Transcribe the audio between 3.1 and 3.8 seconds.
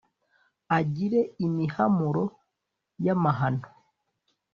amahano